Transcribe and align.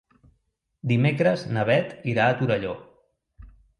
Dimecres 0.91 1.43
na 1.57 1.65
Beth 1.71 1.93
irà 2.15 2.25
a 2.31 2.39
Torelló. 2.41 2.73